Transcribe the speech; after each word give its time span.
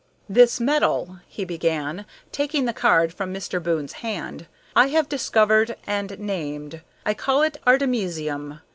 "This 0.27 0.59
metal," 0.59 1.19
he 1.27 1.45
began, 1.45 2.07
taking 2.31 2.65
the 2.65 2.73
card 2.73 3.13
from 3.13 3.31
Mr. 3.31 3.61
Boon's 3.61 3.93
hand, 4.01 4.47
"I 4.75 4.87
have 4.87 5.07
discovered 5.07 5.75
and 5.85 6.17
named. 6.17 6.81
I 7.05 7.13
call 7.13 7.43
it 7.43 7.57
'artemisium.' 7.67 8.61